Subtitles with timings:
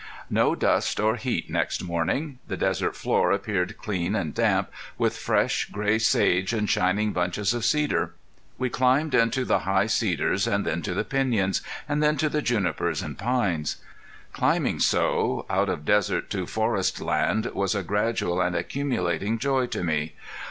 [0.31, 2.39] No dust or heat next morning!
[2.47, 7.63] The desert floor appeared clean and damp, with fresh gray sage and shining bunches of
[7.63, 8.15] cedar.
[8.57, 12.41] We climbed into the high cedars, and then to the piñons, and then to the
[12.41, 13.77] junipers and pines.
[14.33, 20.15] Climbing so out of desert to forestland was a gradual and accumulating joy to me.